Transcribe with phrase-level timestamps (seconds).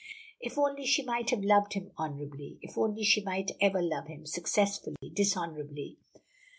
[0.39, 2.57] If only she might have loved him honorably.
[2.63, 5.99] If only she might ever love him successfully dishonorably!